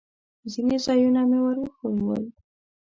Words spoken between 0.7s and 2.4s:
ځایونه مې ور وښوول.